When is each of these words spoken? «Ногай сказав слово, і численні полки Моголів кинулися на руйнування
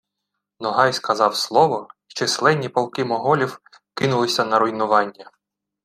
«Ногай 0.61 0.93
сказав 0.93 1.35
слово, 1.35 1.87
і 2.07 2.13
численні 2.13 2.69
полки 2.69 3.05
Моголів 3.05 3.59
кинулися 3.93 4.45
на 4.45 4.59
руйнування 4.59 5.31